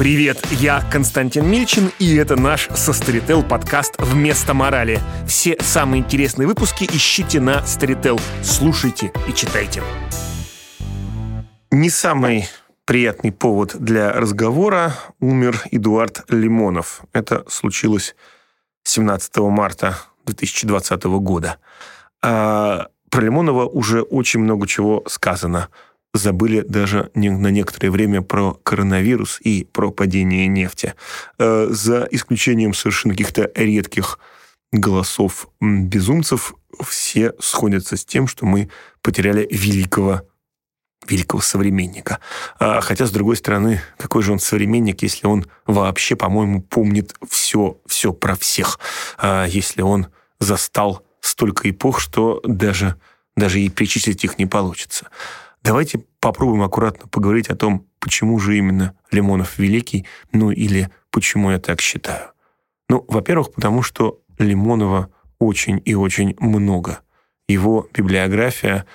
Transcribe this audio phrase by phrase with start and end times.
[0.00, 4.98] Привет, я Константин Мильчин, и это наш со Storytel подкаст «Вместо морали».
[5.28, 8.18] Все самые интересные выпуски ищите на Storytel.
[8.42, 9.82] Слушайте и читайте.
[11.70, 12.48] Не самый
[12.86, 17.02] приятный повод для разговора умер Эдуард Лимонов.
[17.12, 18.16] Это случилось
[18.84, 21.58] 17 марта 2020 года.
[22.22, 25.68] А про Лимонова уже очень много чего сказано–
[26.12, 30.94] забыли даже на некоторое время про коронавирус и про падение нефти.
[31.38, 34.18] Э, за исключением совершенно каких-то редких
[34.72, 38.70] голосов безумцев, все сходятся с тем, что мы
[39.02, 40.22] потеряли великого
[41.08, 42.20] великого современника.
[42.58, 47.78] А, хотя, с другой стороны, какой же он современник, если он вообще, по-моему, помнит все,
[47.86, 48.78] все про всех,
[49.16, 50.08] а, если он
[50.38, 52.96] застал столько эпох, что даже,
[53.34, 55.08] даже и перечислить их не получится.
[55.62, 61.58] Давайте попробуем аккуратно поговорить о том, почему же именно Лимонов великий, ну или почему я
[61.58, 62.32] так считаю.
[62.88, 67.00] Ну, во-первых, потому что Лимонова очень и очень много.
[67.46, 68.86] Его библиография,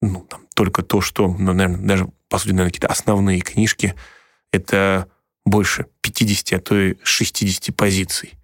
[0.00, 3.94] ну, там, только то, что, ну, наверное, даже, по сути, наверное, какие-то основные книжки,
[4.52, 5.08] это
[5.44, 8.34] больше 50, а то и 60 позиций.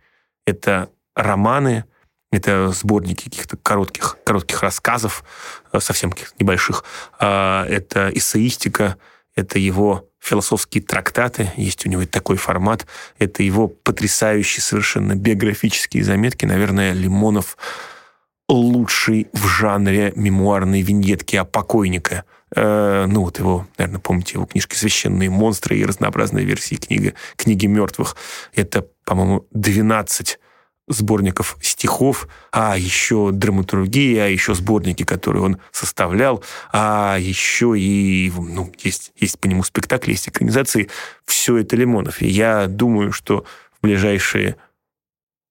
[0.46, 1.84] Это романы,
[2.30, 5.24] это сборники каких-то коротких, коротких рассказов,
[5.72, 6.84] э, совсем небольших.
[7.18, 8.96] А, это эссеистика,
[9.34, 12.86] это его философские трактаты, есть у него такой формат,
[13.18, 16.44] это его потрясающие совершенно биографические заметки.
[16.44, 17.56] Наверное, Лимонов
[18.48, 22.24] лучший в жанре мемуарной виньетки о покойнике.
[22.54, 27.66] Э, ну вот его, наверное, помните его книжки «Священные монстры» и разнообразные версии книги, книги
[27.66, 28.16] мертвых.
[28.54, 30.38] Это, по-моему, 12
[30.88, 38.72] сборников стихов, а еще драматургия, а еще сборники, которые он составлял, а еще и ну,
[38.78, 40.88] есть, есть по нему спектакли, есть экранизации.
[41.24, 42.22] Все это Лимонов.
[42.22, 43.44] И я думаю, что
[43.78, 44.56] в ближайшие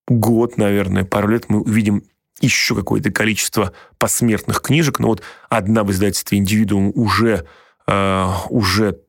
[0.08, 2.04] год, наверное, пару лет мы увидим
[2.40, 5.00] еще какое-то количество посмертных книжек.
[5.00, 7.46] Но вот одна в издательстве «Индивидуум» уже,
[7.88, 9.00] э, уже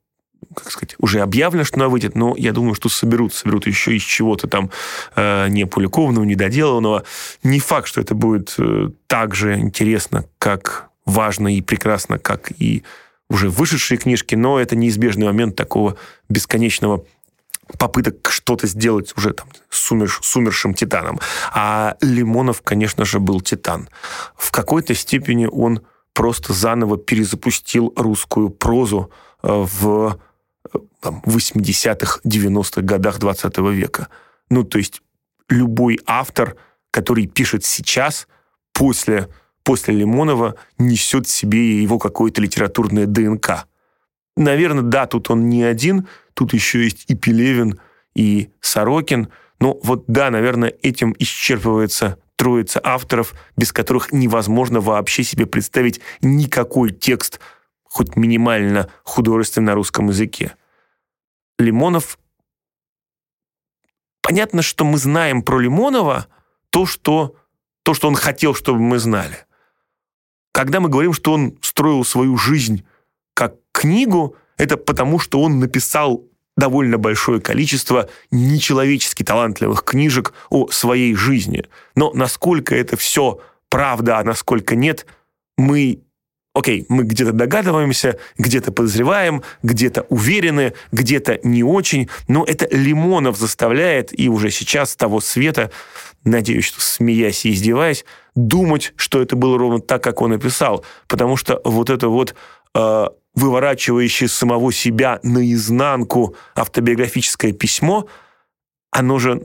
[0.54, 4.02] как сказать, уже объявлено, что она выйдет, но я думаю, что соберут, соберут еще из
[4.02, 4.70] чего-то там
[5.16, 7.04] э, не опубликованного, недоделанного.
[7.42, 12.82] Не факт, что это будет э, так же интересно, как важно и прекрасно, как и
[13.30, 15.96] уже вышедшие книжки, но это неизбежный момент такого
[16.28, 17.04] бесконечного
[17.78, 21.20] попыток что-то сделать уже там с, умерш, с умершим титаном.
[21.52, 23.88] А Лимонов, конечно же, был титан.
[24.36, 25.82] В какой-то степени он
[26.14, 29.10] просто заново перезапустил русскую прозу
[29.42, 29.66] э,
[31.02, 34.08] в 80-х, 90-х годах 20 века.
[34.50, 35.02] Ну, то есть
[35.48, 36.56] любой автор,
[36.90, 38.26] который пишет сейчас,
[38.72, 39.28] после,
[39.62, 43.66] после Лимонова, несет в себе его какое-то литературное ДНК.
[44.36, 47.80] Наверное, да, тут он не один, тут еще есть и Пелевин,
[48.14, 49.28] и Сорокин.
[49.60, 56.90] Но вот да, наверное, этим исчерпывается троица авторов, без которых невозможно вообще себе представить никакой
[56.90, 57.40] текст–
[57.88, 60.54] хоть минимально художественно на русском языке.
[61.58, 62.18] Лимонов...
[64.20, 66.26] Понятно, что мы знаем про Лимонова
[66.70, 67.34] то, что,
[67.82, 69.46] то, что он хотел, чтобы мы знали.
[70.52, 72.84] Когда мы говорим, что он строил свою жизнь
[73.34, 76.24] как книгу, это потому, что он написал
[76.56, 81.64] довольно большое количество нечеловечески талантливых книжек о своей жизни.
[81.94, 85.06] Но насколько это все правда, а насколько нет,
[85.56, 86.02] мы
[86.54, 94.18] окей, мы где-то догадываемся, где-то подозреваем, где-то уверены, где-то не очень, но это Лимонов заставляет,
[94.18, 95.70] и уже сейчас того света,
[96.24, 98.04] надеюсь, что смеясь и издеваясь,
[98.34, 102.34] думать, что это было ровно так, как он написал, потому что вот это вот
[102.74, 108.08] э, выворачивающее самого себя наизнанку автобиографическое письмо,
[108.90, 109.40] оно же,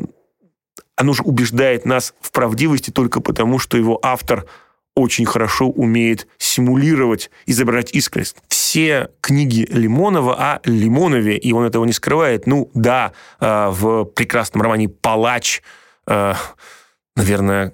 [0.96, 4.48] оно же убеждает нас в правдивости только потому, что его автор–
[4.96, 8.38] очень хорошо умеет симулировать, изображать искренность.
[8.48, 12.46] Все книги Лимонова о Лимонове, и он этого не скрывает.
[12.48, 15.62] Ну да, э, в прекрасном романе «Палач»
[16.08, 16.34] э,
[17.16, 17.74] наверное,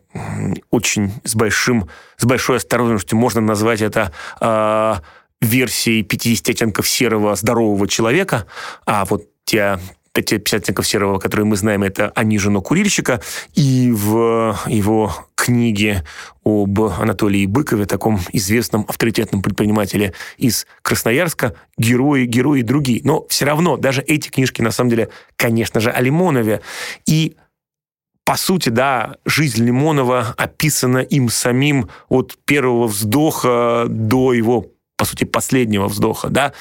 [0.70, 4.12] очень с, большим, с большой осторожностью можно назвать это
[4.42, 4.96] э,
[5.42, 8.46] версией 50 оттенков серого здорового человека,
[8.86, 9.80] а вот те
[10.22, 13.22] 50 оттенков серого, которые мы знаем, это «Они курильщика»,
[13.54, 16.04] и в его книге
[16.44, 23.02] об Анатолии Быкове, таком известном авторитетном предпринимателе из Красноярска, герои, герои другие.
[23.04, 26.62] Но все равно даже эти книжки, на самом деле, конечно же, о Лимонове.
[27.06, 27.36] И
[28.30, 34.68] по сути, да, жизнь Лимонова описана им самим от первого вздоха до его,
[34.98, 36.54] по сути, последнего вздоха, да.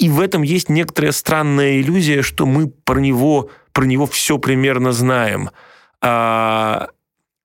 [0.00, 4.92] И в этом есть некоторая странная иллюзия, что мы про него, про него все примерно
[4.92, 5.50] знаем.
[6.00, 6.88] А,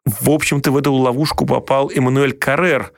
[0.06, 2.94] в общем-то, в эту ловушку попал Эммануэль Каррер,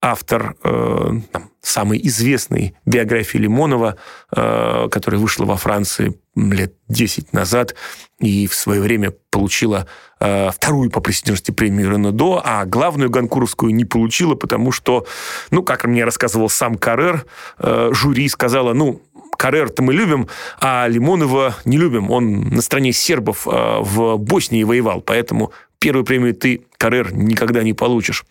[0.00, 3.96] автор э, там, самой известной биографии Лимонова,
[4.34, 7.74] э, которая вышла во Франции лет 10 назад
[8.20, 9.86] и в свое время получила
[10.20, 15.06] э, вторую по престижности премию Ренадо, а главную Ганкуровскую не получила, потому что,
[15.50, 17.26] ну, как мне рассказывал сам Каррер,
[17.58, 19.02] э, жюри сказала, ну,
[19.36, 20.28] Каррер-то мы любим,
[20.60, 22.10] а Лимонова не любим.
[22.10, 27.72] Он на стороне сербов э, в Боснии воевал, поэтому первую премию ты, Каррер, никогда не
[27.72, 28.24] получишь.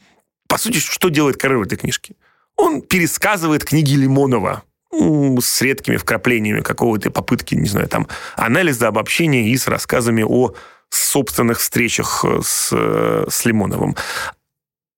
[0.48, 2.16] По сути, что делает Каррер в этой книжке?
[2.56, 9.58] Он пересказывает книги Лимонова с редкими вкраплениями какого-то попытки, не знаю, там, анализа, обобщения и
[9.58, 10.54] с рассказами о
[10.90, 13.96] собственных встречах э, с, э, с Лимоновым.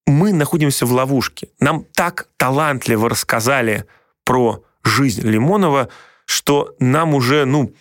[0.06, 1.50] Мы находимся в ловушке.
[1.60, 3.86] Нам так талантливо рассказали
[4.24, 5.90] про жизнь Лимонова,
[6.26, 7.74] что нам уже, ну,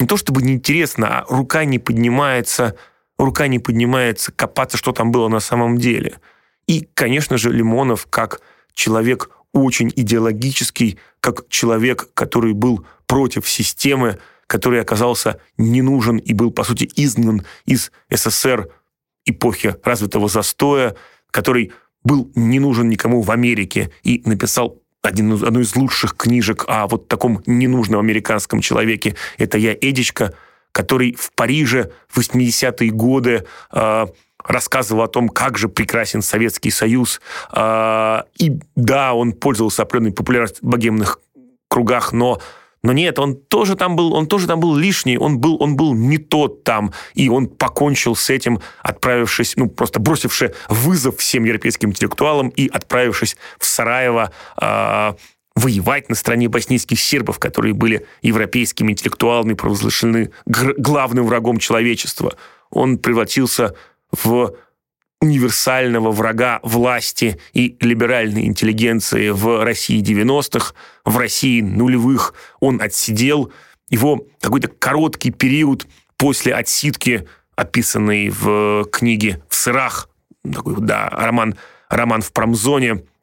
[0.00, 2.76] не то чтобы неинтересно, а рука не поднимается,
[3.18, 6.18] рука не поднимается копаться, что там было на самом деле.
[6.66, 8.40] И, конечно же, Лимонов, как
[8.72, 16.50] человек очень идеологический, как человек, который был против системы, который оказался не нужен и был,
[16.50, 18.68] по сути, изгнан из СССР
[19.24, 20.96] эпохи развитого застоя,
[21.30, 21.72] который
[22.02, 27.08] был не нужен никому в Америке и написал один, одну из лучших книжек о вот
[27.08, 29.16] таком ненужном американском человеке.
[29.38, 30.34] Это «Я, Эдичка»,
[30.72, 34.06] который в Париже в 80-е годы э,
[34.44, 37.20] рассказывал о том, как же прекрасен Советский Союз.
[37.52, 41.20] Э, и да, он пользовался определенной популярностью в богемных
[41.68, 42.40] кругах, но
[42.84, 45.94] но нет, он тоже там был, он тоже там был лишний, он был, он был
[45.94, 51.88] не тот там, и он покончил с этим, отправившись, ну просто бросивши вызов всем европейским
[51.88, 55.12] интеллектуалам и отправившись в Сараево э,
[55.56, 62.34] воевать на стороне боснийских сербов, которые были европейскими интеллектуалами, провозглашены главным врагом человечества.
[62.70, 63.74] Он превратился
[64.22, 64.54] в
[65.20, 70.74] универсального врага власти и либеральной интеллигенции в России 90-х,
[71.04, 72.34] в России нулевых.
[72.60, 73.52] Он отсидел.
[73.88, 77.26] Его какой-то короткий период после отсидки,
[77.56, 80.08] описанный в книге «В сырах»,
[80.42, 81.54] такой, да, роман,
[81.88, 83.04] роман в промзоне–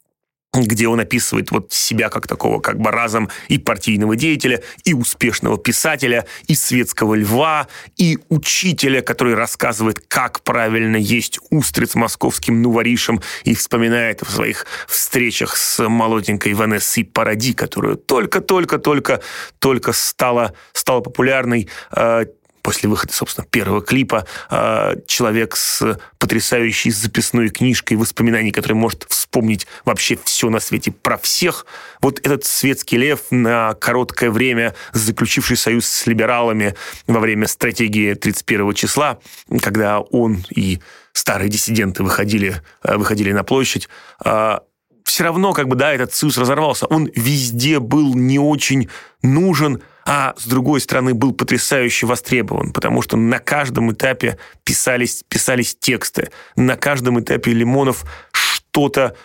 [0.53, 5.57] где он описывает вот себя как такого как бы разом и партийного деятеля, и успешного
[5.57, 13.55] писателя, и светского льва, и учителя, который рассказывает, как правильно есть устриц московским нуворишем, и
[13.55, 22.25] вспоминает в своих встречах с молоденькой Ванессой Паради, которая только-только-только-только стала, стала популярной, э,
[22.61, 29.67] после выхода, собственно, первого клипа, а, человек с потрясающей записной книжкой воспоминаний, который может вспомнить
[29.85, 31.65] вообще все на свете про всех.
[32.01, 36.75] Вот этот светский лев на короткое время, заключивший союз с либералами
[37.07, 39.19] во время стратегии 31 числа,
[39.61, 40.79] когда он и
[41.13, 43.89] старые диссиденты выходили, а, выходили на площадь,
[44.23, 44.61] а,
[45.03, 46.85] все равно, как бы, да, этот союз разорвался.
[46.85, 48.89] Он везде был не очень
[49.21, 55.75] нужен, а с другой стороны был потрясающе востребован, потому что на каждом этапе писались, писались
[55.75, 59.15] тексты, на каждом этапе Лимонов что-то,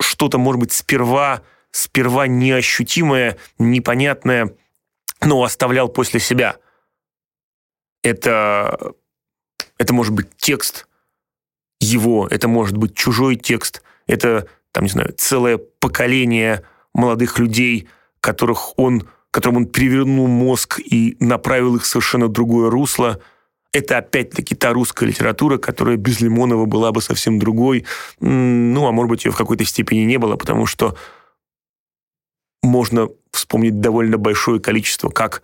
[0.00, 4.54] что-то, может быть, сперва, сперва неощутимое, непонятное,
[5.22, 6.56] но оставлял после себя.
[8.02, 8.94] Это,
[9.78, 10.86] это может быть текст
[11.80, 16.64] его, это может быть чужой текст, это, там, не знаю, целое поколение
[16.94, 17.88] молодых людей,
[18.20, 23.20] которых он которым он перевернул мозг и направил их в совершенно другое русло.
[23.72, 27.84] Это опять-таки та русская литература, которая без Лимонова была бы совсем другой.
[28.20, 30.96] Ну, а может быть, ее в какой-то степени не было, потому что
[32.62, 35.42] можно вспомнить довольно большое количество как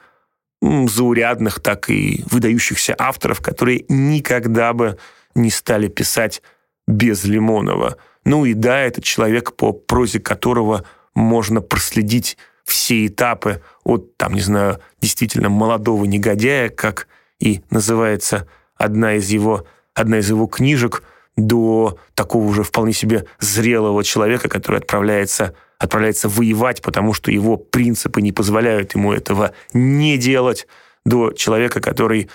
[0.62, 4.99] заурядных, так и выдающихся авторов, которые никогда бы
[5.35, 6.43] не стали писать
[6.87, 7.97] без Лимонова.
[8.25, 14.40] Ну и да, это человек, по прозе которого можно проследить все этапы от, там, не
[14.40, 21.02] знаю, действительно молодого негодяя, как и называется одна из его, одна из его книжек,
[21.37, 28.23] до такого уже вполне себе зрелого человека, который отправляется, отправляется воевать, потому что его принципы
[28.23, 30.66] не позволяют ему этого не делать,
[31.04, 32.30] до человека, который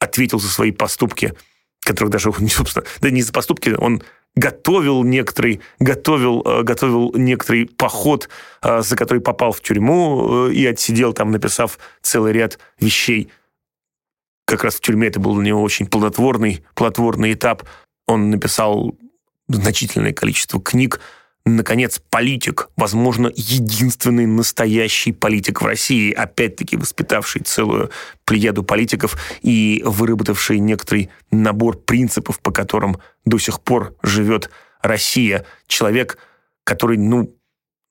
[0.00, 1.34] ответил за свои поступки,
[1.80, 4.02] которых даже, собственно, да не за поступки, он
[4.34, 8.28] готовил некоторый, готовил, э, готовил некоторый поход,
[8.62, 13.30] э, за который попал в тюрьму э, и отсидел там, написав целый ряд вещей.
[14.46, 17.64] Как раз в тюрьме это был для него очень плодотворный, плодотворный этап.
[18.06, 18.94] Он написал
[19.48, 21.00] значительное количество книг,
[21.44, 27.90] наконец, политик, возможно, единственный настоящий политик в России, опять-таки воспитавший целую
[28.24, 34.50] плеяду политиков и выработавший некоторый набор принципов, по которым до сих пор живет
[34.82, 35.44] Россия.
[35.66, 36.18] Человек,
[36.64, 37.34] который, ну,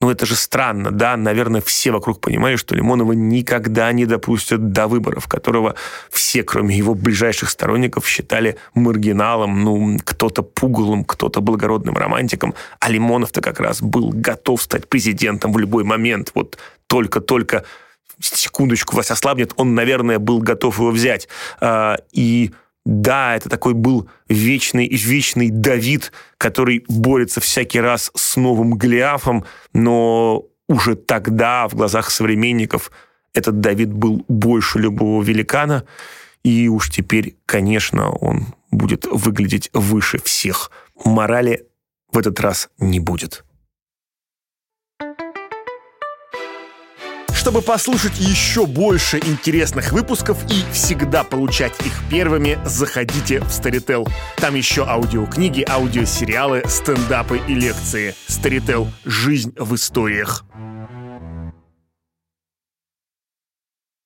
[0.01, 1.15] ну это же странно, да?
[1.15, 5.75] Наверное, все вокруг понимали, что Лимонова никогда не допустят до выборов, которого
[6.09, 12.55] все, кроме его ближайших сторонников, считали маргиналом, ну, кто-то пугалом, кто-то благородным романтиком.
[12.79, 16.31] А Лимонов-то как раз был готов стать президентом в любой момент.
[16.33, 17.63] Вот только-только
[18.19, 21.27] секундочку вас ослабнет, он, наверное, был готов его взять.
[21.59, 22.51] А, и
[22.85, 30.45] да, это такой был вечный, вечный Давид, который борется всякий раз с новым Голиафом, но
[30.67, 32.91] уже тогда в глазах современников
[33.33, 35.85] этот Давид был больше любого великана,
[36.43, 40.71] и уж теперь, конечно, он будет выглядеть выше всех.
[41.05, 41.67] Морали
[42.11, 43.45] в этот раз не будет.
[47.41, 54.07] Чтобы послушать еще больше интересных выпусков и всегда получать их первыми, заходите в Storytel.
[54.37, 58.13] Там еще аудиокниги, аудиосериалы, стендапы и лекции.
[58.27, 58.87] Storytel.
[59.05, 60.45] Жизнь в историях.